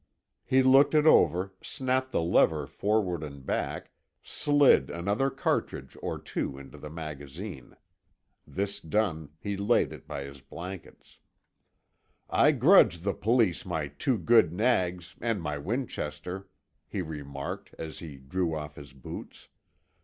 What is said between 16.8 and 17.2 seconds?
he